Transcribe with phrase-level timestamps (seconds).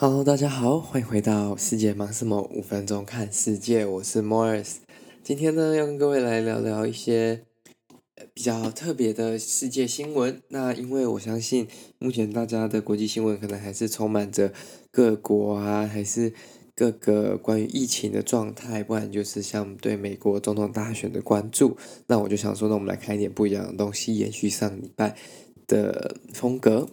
[0.00, 2.40] Hello，大家好，欢迎回到世界忙什么？
[2.54, 4.76] 五分钟看世界，我是 Morris。
[5.24, 7.42] 今天呢，要跟各位来聊聊一些
[8.32, 10.40] 比较特别的世界新闻。
[10.50, 11.66] 那因为我相信，
[11.98, 14.52] 目前大家的国际新闻可能还是充满着
[14.92, 16.32] 各国啊，还是
[16.76, 21.76] 各个关于疫情的状态，不然就是像对美国总统大选的关注。
[22.06, 25.16] 那我就想说，那我们来看一点不一样的东西，延续上礼拜
[25.66, 26.88] 的风格。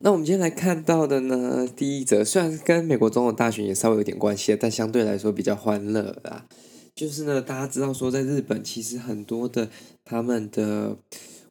[0.00, 6.46] 那我们今天来看到的呢，第一则虽然跟美国总统大选也稍微有点关系，但相对来说比较欢乐啦。
[6.94, 9.70] 就是呢，大家知道说，在日本其实很多的
[10.04, 10.96] 他们的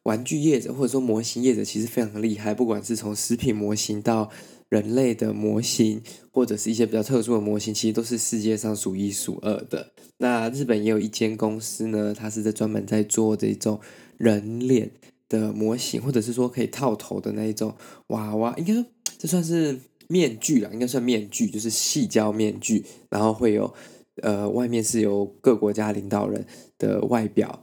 [0.04, 4.30] 玩具业者或者说模型业者其实非常的厉害，不管是从食品模型到
[4.68, 9.92] 人类的模型，或者是一些比较特殊的模型，其实都是世界上数一数二的。
[10.18, 13.80] 那日本也有一间公司呢，它是在专门在做这种
[14.16, 14.92] 人脸。
[15.28, 17.74] 的模型，或者是说可以套头的那一种
[18.08, 18.84] 娃娃，应该说
[19.18, 23.74] 这算是面具啦，应该算面具，就是细胶面具，然后会有
[24.22, 26.46] 呃外面是由各国家领导人
[26.78, 27.62] 的外表。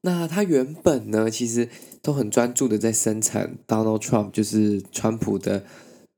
[0.00, 1.68] 那他原本呢，其实
[2.00, 5.64] 都很专注的在生产 Donald Trump，就是川普的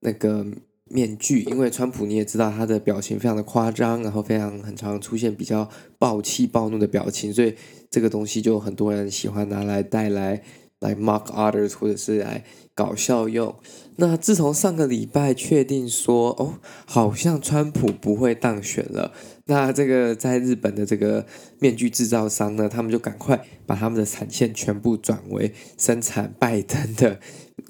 [0.00, 0.46] 那个
[0.84, 5.68] 面具，因为川普你也知道他的表情非常的夸张，然后非常很常出现比较
[5.98, 7.54] 暴气暴怒的表情，所以
[7.90, 10.42] 这个东西就很多人喜欢拿来带来。
[10.80, 13.54] 来 mock others，或者是来搞笑用。
[13.96, 19.12] 那自从上个礼拜确定说，哦，好像川普不会当选了，
[19.46, 21.26] 那这个在日本的这个
[21.58, 27.20] 面具制造商呢，他们就赶快把他们的产线全部转为生产拜登的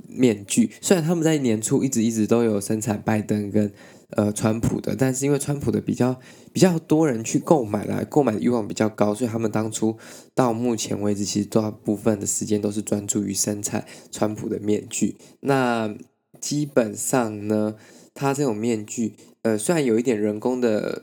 [0.08, 0.72] 面具。
[0.80, 3.72] 虽然他们在年初一直一直都有生产拜登跟。
[4.10, 6.20] 呃，川普的，但是因为川普的比较
[6.52, 9.96] 比较多人去购买啦，购买的欲望比较高，所以他们当初
[10.32, 15.16] 到目前为止，其实大部分的时间都是专注于生产川普的面具。
[15.40, 15.92] 那
[16.40, 17.74] 基本上呢，
[18.14, 21.02] 它这种面具，呃，虽然有一点人工的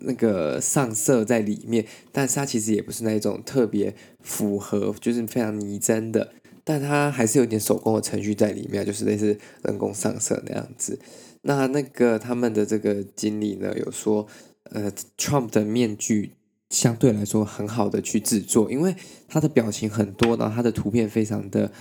[0.00, 6.32] 那个上色在里面，但是它其实也不是那种特别符合，就是非常拟真的，
[6.64, 10.98] 但它还是有点手工的程序在里面，就是类似人工上色那样子。
[11.46, 14.26] 那那个他们的这个经理呢，有说，
[14.64, 16.32] 呃，Trump 的面具
[16.70, 18.94] 相对来说很好的去制作，因为
[19.28, 21.72] 他的表情很多，然后他的图片非常的。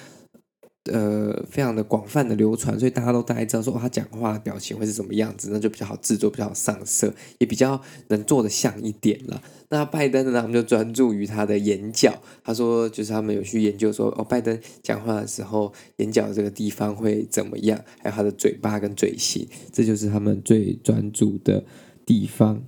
[0.91, 9.41] 呃，非常的广泛的流传，所以大家都大概知道说，哦，他讲话表情会是什么样子，那就比较好制作，比较好上色，也比较能做得像一点了。
[9.69, 12.21] 那拜登呢，他们就专注于他的眼角。
[12.43, 21.65] 他说，就是他们有去研究说，哦，拜登讲话的时候，眼角这个地方会怎么样，还有他的嘴巴跟嘴型，这就是他们最专注的
[22.05, 22.61] 地方。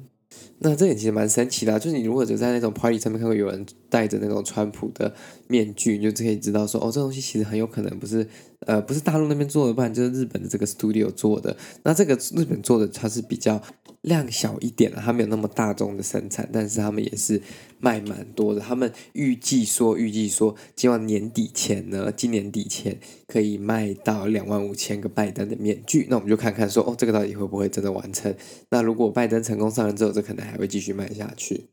[0.59, 5.13] 那这点其实蛮神奇的，就是你如果只在那种 party 上面看到有人戴着那种川普的
[5.47, 8.27] 面具，你就可以知道说，哦，这东西其实很有可能不是，
[8.65, 11.55] 呃，不是大陆那边做的，不然就是日本的这个 studio 做的。
[11.83, 13.61] 那这个日本做的它是比较。
[14.01, 17.41] 量小一点了，它没有那么大众的生产，但是他们也是
[17.79, 18.61] 卖蛮多的。
[18.61, 22.97] 他们预计说，预计说，希望年底前呢，今年底前
[23.27, 26.07] 可以卖到两万五千个拜登的面具。
[26.09, 28.33] 那我们就看看说，哦，这个到底会不会真的完成？
[28.69, 31.65] 那如果拜登成功上任之后，这可能还会继续卖下去。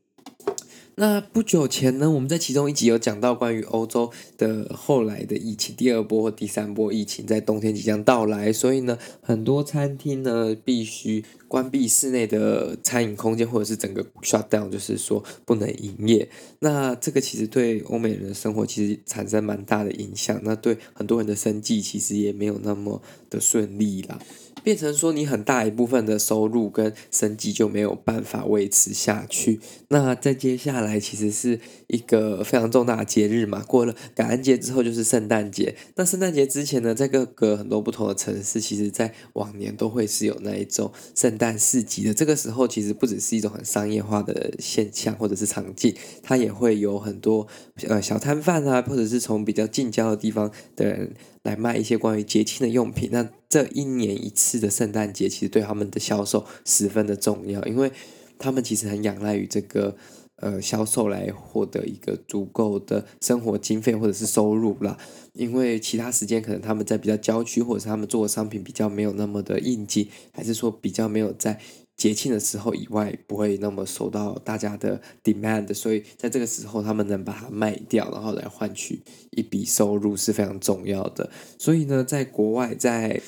[0.97, 16.29] 那不久前呢，我们在其中一集有讲到关于欧洲的后来的疫情，第二波或第三波疫情在冬天即将到来，所以呢，很多餐厅呢必须关闭室内的餐饮空间，或者是整个 shut down，就是说不能营业。
[16.59, 24.17] 那这个其实对欧美人的生活其实产生蛮大的影响，那对很多人的生计其实也没有那么的顺利啦。
[24.65, 29.59] 变成说，你很大一部分的收入跟生计就没有办法维持下去。
[29.89, 33.63] 那在接下来，其实是一个非常重大的节日嘛。
[33.67, 35.75] 过了感恩节之后就是圣诞节。
[35.97, 42.11] 那圣诞节之前呢，在各个很多不同的城市，其实在往年都会是有那一种圣诞市集的。
[42.11, 47.45] 这个时候，其实不只是一种很商业化的现象或者是场景，它也会有很多
[47.87, 51.13] 呃小摊贩啊，或者是从比较近郊的地方的人。
[51.45, 57.89] 来卖一些关于节庆的用品，那这一年一次的圣诞节其实对他们的销售十分的重要，因为
[58.37, 59.95] 他们其实很仰赖于这个
[60.41, 64.97] 呃销售来获得一个足够的生活经费或者是收入啦。
[65.31, 71.61] 因为其他时间可能他们在比较郊区，或者是他们做的商品比较没有那么的应景，还是说比较没有在。
[71.95, 81.29] 节庆的时候以外，不会那么受到大家的 demand，所以在这个时候，他们能把它卖掉，然后来换取一笔收入是非常重要的。
[81.57, 83.21] 所以呢，在国外，在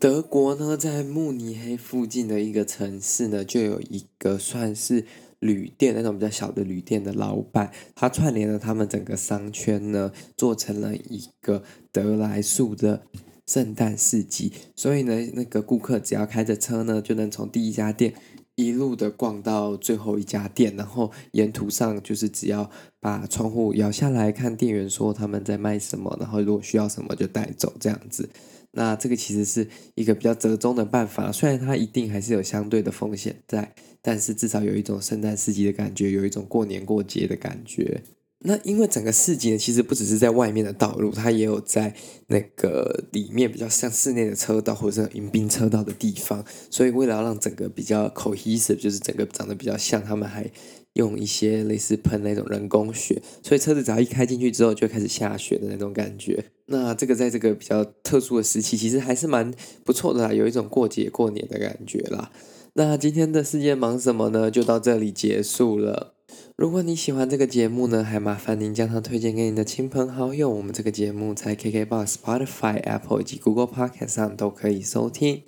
[0.00, 5.04] 德国呢，在慕尼黑附近的一个城市呢，就有一个算是
[5.40, 13.02] 旅店那种比较小的旅店的老板，他串联了他们整个商圈呢，做成了一个得来速的。
[13.48, 18.12] 圣诞市集，所以呢，那个顾客只要开着车呢，就能从第一家店
[18.56, 28.28] 一路的逛到最后一家店，然后沿途上就是只要把窗户摇下来看店员说他们在卖什么，然后如果需要什么就带走这样子。
[28.72, 38.02] 那这个其实是一个比较折中的办法，虽然它一定还是有相对的风险在，但是至少有一种圣诞市集的感觉，有一种过年过节的感觉。
[38.40, 41.92] 那因为整个市集呢，其实不只是在外面的道路，它也有在
[42.28, 50.48] 那个里面比较像室内的车道或者是迎宾车道的地方，所以为了要让整个比较 cohesive，就是整个长得比较像，他们还
[50.92, 56.44] 用一些类似喷那种人工雪，所以车子只要一开进去之后，就开始下雪的那种感觉。
[56.66, 59.52] 那这个在这个比较特殊的时期，其实还是蛮
[59.84, 62.30] 不错的啦，有一种过节过年的感觉啦。
[62.74, 64.48] 那今天的世界忙什么呢？
[64.48, 66.17] 就到这里结束了。
[66.56, 70.50] 如果你喜欢这个节目呢，还麻烦您将它推荐给你的亲朋好友。
[70.50, 75.42] 我们这个节目在 KKBOX、Spotify、Apple 以及 Google Podcast 上都可以收听。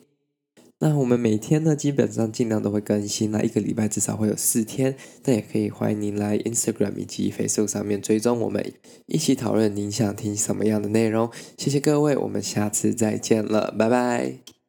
[0.82, 4.96] 那我们每天呢，基本上尽量都会更新，那一个礼拜至少会有四天。
[5.24, 8.72] 那也可以欢迎您来 Instagram 以及 Facebook 上面追踪我们，
[9.06, 11.30] 一起讨论您想听什么样的内容。
[11.58, 14.59] 谢谢各位，我们下次再见了，拜拜。